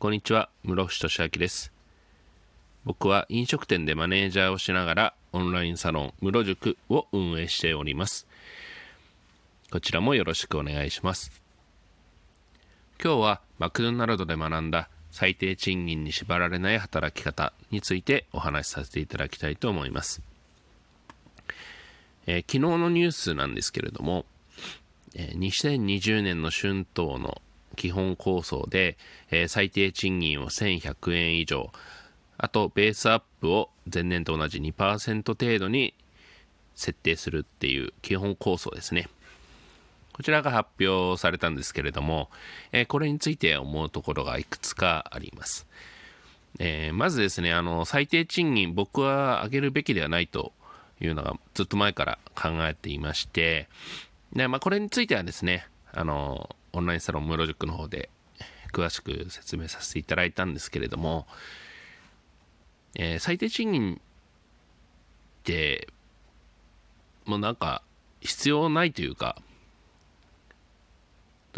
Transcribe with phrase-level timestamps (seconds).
[0.00, 1.70] こんにちは、室伏俊明です。
[2.86, 8.26] 僕は飲食店でマネージャーをしながらオンラインサロン室塾を運営しております。
[9.70, 11.42] こちらもよろしくお願いします。
[12.98, 20.22] 今日はマクドナルドで学んだ最低賃金に縛られない働き方についてお話しさせていただきたいと思います。
[22.26, 24.24] えー昨日のニュースなんですけれども、
[25.14, 27.42] えー2020年の春闘の
[27.76, 28.96] 基本構想で、
[29.30, 31.72] えー最低賃金を1100円以上、
[32.38, 35.94] あとベースアップを前年と同じ2%程度に
[36.74, 39.08] 設定するっていう基本構想ですね。
[40.12, 42.30] こちらが発表されたんですけれども、
[42.72, 45.66] えーこれについて思うところがいくつかあります。
[46.58, 50.52] えーまずですね、あの、最低賃金、僕は上げるべきではないと
[51.00, 53.68] いうのがずっと前から考えていまして、
[54.32, 58.10] で、まあ、これについてはですね、あの、オンラインサロン室塾の方で
[58.72, 61.26] 詳しく説明させていただいたんですけれども、
[62.94, 63.98] えー最低賃金っ
[65.44, 65.88] て、
[67.24, 67.82] もうなんか
[68.20, 69.36] 必要ないというか、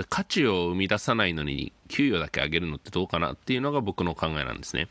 [0.09, 4.89] 価値を生み出さないのに給与だけ上げるのってどうかなっていうのが僕の考えなんですね。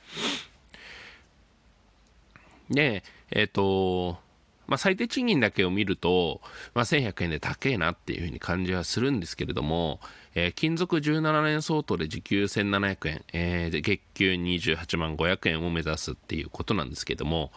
[2.70, 4.20] で、えっ、と、
[4.68, 6.42] まあ、最低賃金だけを見ると、
[6.74, 10.00] まあ、1100円で高えなっていうふうに感じはするんですけれども、
[10.36, 17.52] えー勤続17年相当で時給1700円、えーで月給28万500円を目指すっていうことなんですけども、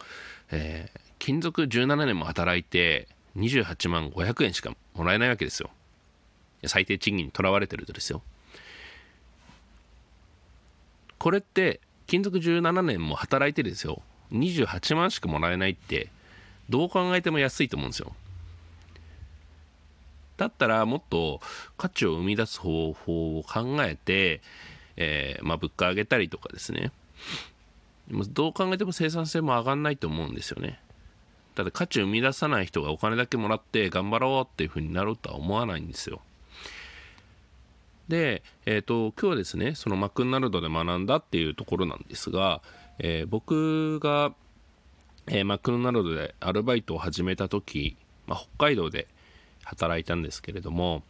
[0.51, 5.69] えー勤続17年も働いて28万500円しかもらえないわけですよ。
[6.65, 8.21] 最低賃金にとらわれてるとですよ。
[11.17, 16.09] これって勤続17年も働いてですよ28万しかもらえないって
[16.69, 18.13] どう考えても安いと思うんですよ。
[20.37, 21.39] だったらもっと
[21.77, 24.41] 価値を生み出す方法を考えて、
[24.97, 26.91] えーまあ、物価上げたりとかですね。
[28.11, 30.79] どう考えても生産性も上がんないと思うんですよね。
[31.55, 36.21] ただ価値を生み出さない人がお金だけもらって頑張ろうっていうふうになろうとは思わないんですよ。
[38.09, 42.61] で、えー、と今日はですねそのマクドナルドで学んだっていうところなんですが、
[42.99, 44.33] えー僕が、
[45.27, 47.97] えーマクドナルドでアルバイトを始めた時、
[48.27, 49.07] まあ、北海道で
[49.63, 51.03] 働いたんですけれども、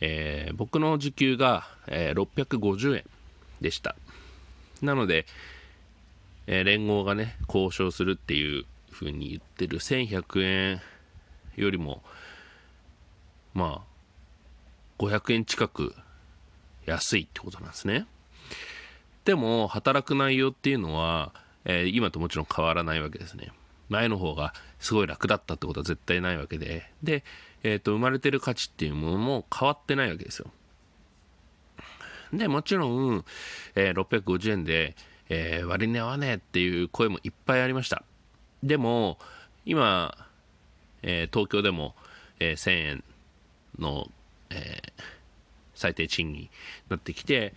[0.00, 3.04] えー僕の時給が、えー650円
[3.60, 3.96] でした
[4.82, 5.26] なので、
[6.46, 10.80] えー連合がね交渉するっていうふうに言ってる1100円
[11.56, 12.02] よりも
[13.54, 13.94] まあ
[14.98, 15.94] 500円近く
[16.86, 18.06] 安いってことなんですね。
[19.24, 21.32] でも、働く内容っていうのは、
[21.64, 23.52] えー今ともちろん変わらないわけですね。
[23.88, 27.22] 前の方がすごい楽だったってことは絶対ないわけで、で、
[27.62, 30.50] えっ、と、生まれてる価値っていうものも変わってないわけですよ。
[32.32, 33.24] で、もちろん、
[33.74, 34.96] えー650円で、
[35.28, 38.02] えー割に合わねえっていう声もいっぱいありました。
[38.62, 39.18] でも、
[39.64, 40.16] 今、
[41.02, 41.94] えー東京でも、
[42.40, 43.04] えー1000円
[43.78, 44.10] の、
[44.50, 45.02] えー
[45.74, 46.50] 最低賃金に
[46.88, 47.52] なってきて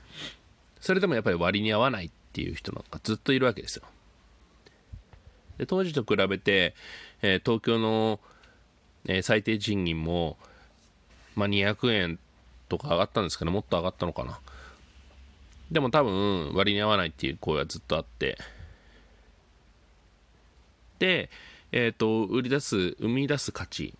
[0.81, 3.83] それでもやっぱり割に合わないっていう人なんかずっといるわけですよ
[5.57, 6.75] で当時と比べて、
[7.21, 8.19] えー東京の、
[9.05, 10.37] えー最低賃金も、
[11.35, 12.19] まあ、200円
[12.69, 14.39] とか上がったんですけどもっと上がったのかな。
[15.71, 18.37] でも多分割に合わないっていう声はずっとあって。
[20.99, 21.29] で、
[21.71, 23.93] えー、と売り出す生み出す価値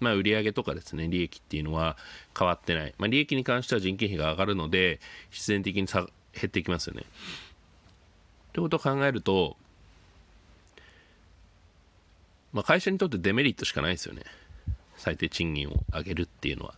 [0.00, 1.96] まあ、売上とかですね利益っていうのは
[2.38, 5.00] 変わってない、まあ、利益に関しては人件費が上がるので
[5.30, 6.08] 必然的に減
[6.46, 7.04] ってきますよね。
[8.52, 9.56] ということを考えると、
[12.54, 14.22] まあ、会社にとってデメリットしかないですよね
[14.96, 16.74] 最低賃金を上げるっていうのは。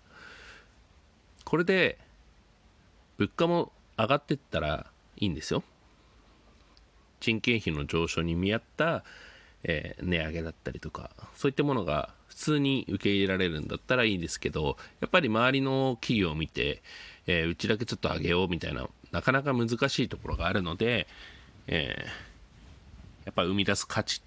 [1.45, 1.99] これで
[3.19, 4.87] 物価も上がってったら
[5.17, 5.63] いいんですよ。
[7.21, 9.05] 人件費の上昇に見合った、
[9.63, 16.83] えー値上げだったりとかそういったものが普通に受け入れられるんだったらいいですけどやっぱり周りの企業を見て、
[17.27, 21.07] えーうちだけちょっと上げようみたいななかなか難しいところがあるので、
[21.67, 22.27] えー
[23.27, 24.23] やっぱ生み出す価値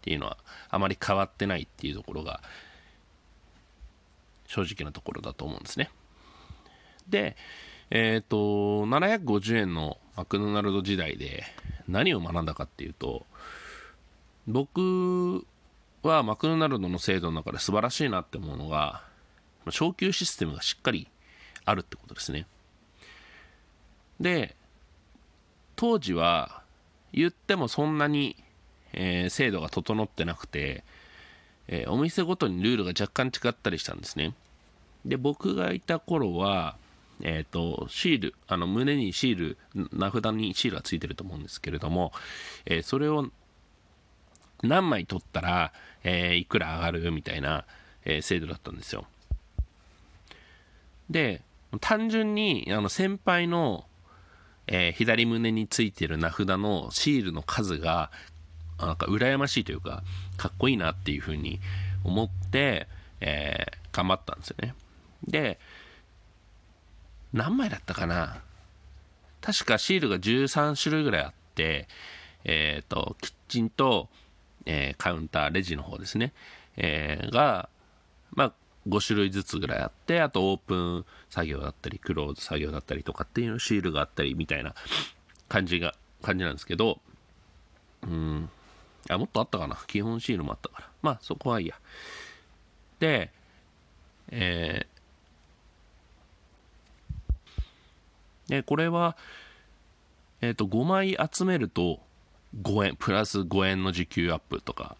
[0.00, 0.38] っていうのは
[0.70, 2.40] あまり変わってないっていうところが
[4.46, 5.90] 正直なところだと思うんですね。
[7.08, 7.36] で、
[7.90, 8.36] えっ、と、
[8.86, 11.44] 750円のマクドナルド時代で
[11.88, 13.26] 何を学んだかっていうと、
[14.46, 15.44] 僕
[16.02, 19.02] はマクドナルドの制度の中で素晴らしいなって思うのが、
[19.68, 21.08] 昇給システムがしっかり
[21.64, 22.46] あるってことですね。
[24.18, 24.56] で、
[25.76, 26.62] 当時は
[27.12, 28.36] 言ってもそんなに、
[28.92, 30.84] えー制度が整ってなくて、
[31.68, 34.34] えーお店ごとにルールが若干違ったりしたんですね。
[35.04, 36.76] で、僕がいた頃は、
[37.22, 39.58] えっ、と、シール、あの、胸にシール、
[39.92, 42.12] 名札にシールがついてると思うんですけれども、
[42.66, 43.30] えーそれを
[44.62, 45.72] 何枚取ったら、
[46.04, 47.64] えーいくら上がるみたいな、
[48.04, 49.06] えー制度だったんですよ。
[51.08, 51.42] で、
[51.80, 53.84] 単純に、あの、先輩の、
[54.66, 58.10] えー左胸についてる名札のシールの数が、
[58.86, 60.02] なんか羨ましいというか、
[60.36, 61.60] かっこいいなっていうふうに
[62.04, 62.86] 思って、
[63.20, 64.74] えー頑張ったんですよね。
[65.26, 65.58] で、
[67.32, 68.40] 何枚だったかな。
[69.40, 71.88] 確かシールが13種類ぐらいあって、
[72.44, 74.08] えっ、と、キッチンと、
[74.66, 76.32] えーカウンター、レジの方ですね、
[76.76, 77.68] えーが、
[78.32, 78.52] まあ、
[78.88, 84.74] 5種類ずつぐらいあって、あとオープン作業だったり、クローズ作業だったりとかっていうシールがあったりみたいな
[85.48, 87.00] 感じが、感じなんですけど、
[88.02, 88.50] うん、
[89.08, 90.88] あ、もっとあったかな基本シールもあったから。
[91.02, 91.76] まあ、そこはいいや。
[92.98, 93.30] で、
[94.30, 95.00] えー
[98.50, 99.16] で、これは、
[100.40, 102.00] えっ、と、5枚集めると
[102.60, 104.96] 5円、プラス5円の時給アップとか、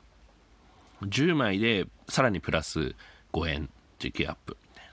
[1.02, 2.94] 10枚でさらにプラス
[3.32, 3.68] 5円
[3.98, 4.92] 時給アップみたいな。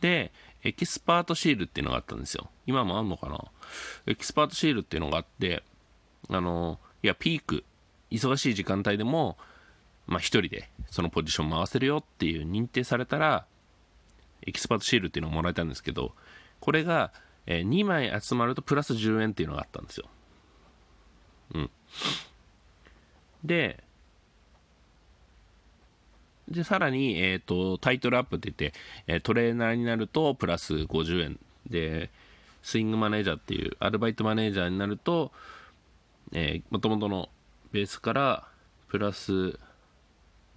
[0.00, 0.32] で、
[0.64, 2.50] エキスパートシールっていうのがあったんですよ。
[2.66, 3.42] 今もあんのかな？
[4.06, 5.62] エキスパートシールっていうのがあって、
[6.28, 7.64] あの、いや、ピーク、
[8.10, 9.36] 忙しい時間帯でも、
[10.06, 13.46] まあ、一人でそのポジション回せるよっていう認定されたら、
[14.46, 16.12] エキスパートシールっていうのをもらえたんですけど、
[16.60, 17.12] これが、
[17.46, 20.06] えー2枚集まるとプラス10円っていうのがあったんですよ。
[21.54, 21.70] うん。
[23.44, 23.82] で、
[26.48, 31.38] で、さらに、えっ、と、タイトルアップって言って、えトレーナーになるとプラス50円
[31.68, 32.10] で、
[32.62, 35.32] スイングマネージャーっていう、アルバイトマネージャーになると、
[36.32, 37.28] えー、元々の
[37.72, 38.48] ベースから
[38.88, 39.58] プラス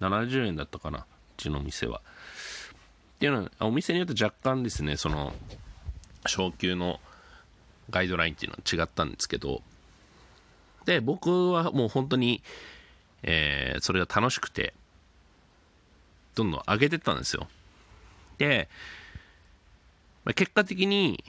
[0.00, 1.04] 70円だったかな、う
[1.36, 1.98] ちの店は。
[1.98, 5.34] っていうのは、お店によって若干ですね、その、
[6.26, 7.00] 昇給の
[7.90, 9.62] ガイドラインっていうのは違ったんですけど、
[10.84, 12.42] で、僕はもう本当に、
[13.22, 14.74] えーそれが楽しくて、
[16.34, 17.46] どんどん上げてったんですよ。
[18.38, 18.68] で、
[20.24, 21.22] まあ結果的に、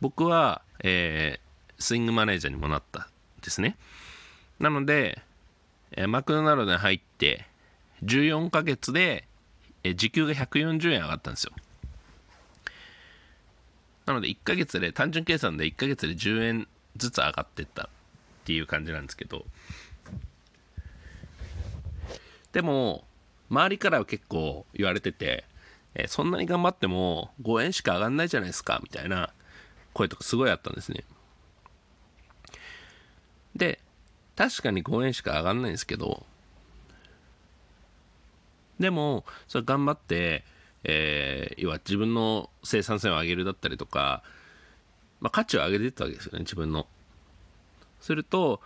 [0.00, 1.50] 僕は、えー
[1.82, 3.06] スイングマネージャーにもなったん
[3.40, 3.78] ですね。
[4.60, 5.22] なので、
[5.92, 7.46] えーマクドナルドに入って、
[8.04, 9.26] 14ヶ月で、
[9.82, 11.52] えー時給が140円上がったんですよ。
[14.06, 17.88] なので1ヶ月で、単純計算で1ヶ月で10円ずつ上がってったっ
[18.44, 19.46] ていう感じなんですけど、
[22.52, 23.04] でも、
[23.48, 25.44] 周りからは結構言われてて、
[25.94, 29.32] えーそんなに頑張っても5円しか上がんないじゃないですか、みたいな
[29.94, 31.04] 声とかすごいあったんですね。
[33.56, 33.80] で、
[34.40, 36.24] 確かに5円しか上がんないんですけど、
[38.78, 40.44] でも、それ頑張って、
[40.82, 44.22] えー要は自分の生産性を上げるだったりとか、
[45.20, 46.86] まあ、価値を上げていったわけですよね、自分の。
[48.00, 48.62] すると、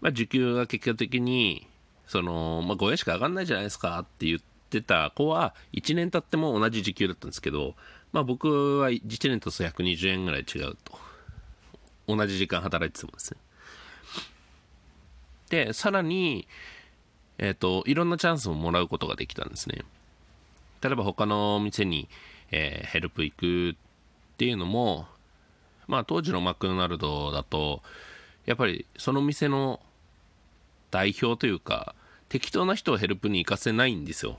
[0.00, 1.68] まあ、時給が結果的に、
[2.08, 7.76] その、まあ、5円しか上がんないじゃないですかって言ってた子は、1年経っても同じ時給だったんですけど、
[8.10, 10.98] まあ、僕は1年経つと120円ぐらい違うと。
[12.08, 13.38] 同じ時間働いててもですね。
[15.54, 16.48] で、さらに、
[17.38, 19.82] えっ、と、いろんなチャンスももらうことができたんですね。
[20.82, 22.08] 例えば他の店に、
[22.50, 23.74] えーヘルプ行くっ
[24.36, 25.06] ていうのも、
[25.86, 27.82] まあ当時のマクドナルドだと、
[28.46, 29.78] やっぱりその店の
[30.90, 31.94] 代表というか、
[32.28, 34.38] 適当な人をヘルプに行かせないんですよ。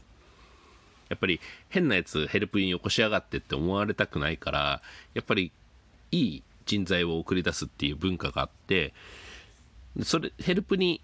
[1.08, 4.82] やっぱり変なやつヘルプによこしやがってって思われたくないから、
[5.14, 5.54] やっぱり
[6.12, 8.94] いい人材を送り出すっていう文化があって、
[10.04, 11.00] それ、ヘルプに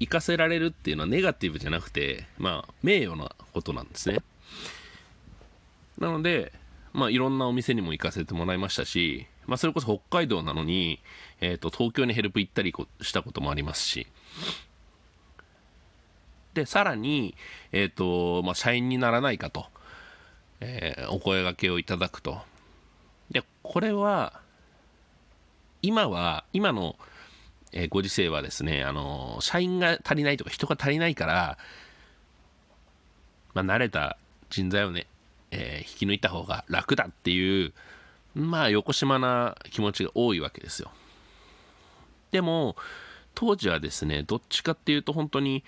[0.00, 4.18] 行かせられるっていうのはネガティブじゃなくて、まあ、名誉なことなんですね。
[5.98, 6.52] なので、
[6.92, 11.00] まあ、いろんなお店にも行かせてもらいましたし、まあ、それこそ北海道なのに、
[11.40, 14.06] えっ、と、東京にヘルプ行ったりしたこともありますし、
[16.54, 17.34] で、さらに、
[17.72, 19.66] えっ、と、まあ、社員にならないかと、
[20.60, 22.40] えーお声掛けをいただくと。
[23.30, 24.40] で、これは、
[25.82, 26.96] 今は、今の、
[27.72, 31.58] えーご時世はですね、あの、社員が足りないとか人が足りないから、
[33.54, 34.18] まあ、慣れた
[34.50, 35.06] 人材をね、
[35.50, 37.72] えー引き抜いた方が楽だっていう、
[38.34, 40.90] まあ、横島な気持ちが多いわけですよ。
[42.30, 42.76] でも、
[43.34, 45.64] 当時はですね、どっちかっていうと本当に、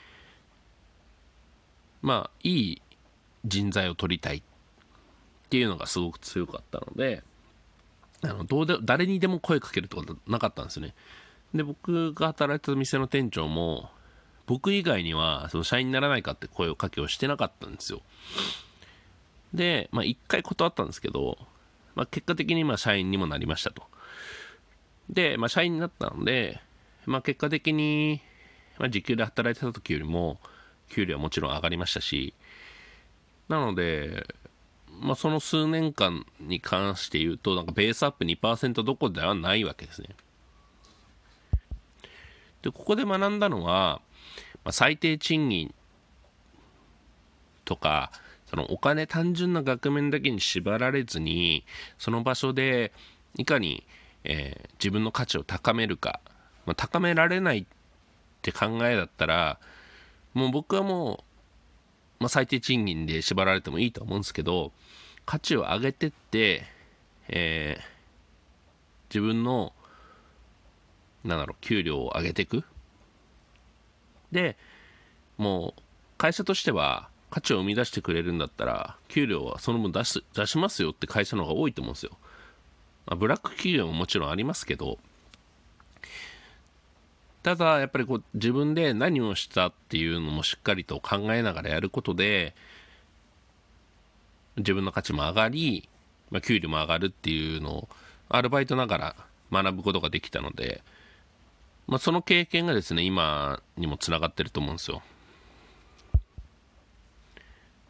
[2.03, 2.83] まあ、いい
[3.45, 4.43] 人材を取りたいっ
[5.49, 7.23] ていうのがすごく強かったので、
[8.23, 10.95] あのどうで誰にでも声かけるってことはなかったんですよね。
[11.55, 13.91] で、僕が働いてた店の店長も、
[14.47, 18.03] 僕以外には、その社員にならないかって声をかけをしてなかったんですよ。
[19.55, 21.39] で、まあ一回断ったんですけど、
[21.95, 23.83] まあ、結果的にまあ社員にもなりましたと。
[25.11, 26.61] で、まあ、社員になったので、
[27.05, 28.21] まあ、結果的に、
[28.79, 30.39] まあ、時給で働いてた時よりも
[30.89, 32.35] 給料はもちろん上がりましたし
[33.49, 34.27] なので、
[35.01, 40.11] まあ、その数年間に関して言うとなんかベースアップ2%どこではないわけですね。
[42.63, 44.01] でここで学んだのは、
[44.65, 45.75] まあ、最低賃金
[47.65, 48.11] とか
[48.51, 51.65] そのお金単純な額面だけに縛られずに
[51.99, 52.93] その場所で
[53.37, 53.87] いかに、
[54.25, 56.21] えー、自分の価値を高めるか、
[56.67, 57.65] まあ、高められないっ
[58.43, 59.59] て考えだったら
[60.35, 61.25] もう僕はも
[62.21, 64.73] う、まあ、最低賃金で縛られてもいいと思うんですけど
[65.25, 66.65] 価値を上げてって、
[67.29, 67.83] えー、
[69.11, 69.73] 自分の
[71.25, 72.65] なんだろう給料を上げていく？
[74.33, 74.57] で
[75.39, 75.83] もう
[76.19, 82.13] 会社としては価値を生み出してくれるんだったら給料はその分出す出しますよって会社の方が多いと思うんですよ、
[83.07, 84.99] まあ、ブラック企業ももちろんありますけど。
[87.43, 92.55] ただやっぱりこう自分で何をしたっていうのもしっかりと考えながらやることで
[94.59, 95.89] 自分の価値も上がり、
[96.31, 97.89] まあ、給料も上がるっていうのを
[98.29, 99.17] アルバイトながら
[99.51, 100.83] 学ぶことができたので、
[101.91, 105.03] まあ、その経験がですね今にもつながってると思うんですよ。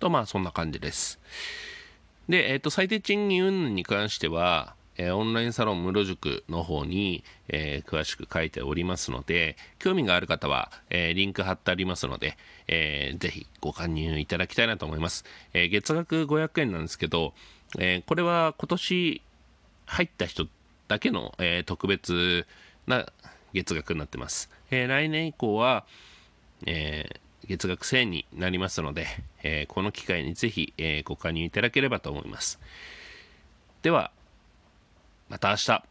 [0.01, 1.21] とまあそんな感じです。
[2.27, 12.37] で、えっ、ー、と最低賃金云々に関してはえオンラインサロン室塾の方に、えー、詳しく書いておりますので、興味がある方は、えー、リンク貼ってありますので、
[12.69, 15.25] えー、ぜひご加入いただきたいなと思います。
[15.53, 17.35] え月額500円なんですけど、
[17.79, 19.23] えこれは今年
[19.87, 20.47] 入った人
[20.89, 22.47] だけの、え特別
[22.87, 23.07] な
[23.53, 24.51] 月額になってます。
[24.71, 25.85] え来年以降は、
[26.67, 29.07] え月額1000円になりますので、
[29.43, 32.61] えこの機会にぜひ、えご加入いただければと思います。
[33.83, 34.11] では、
[35.29, 35.85] また明日。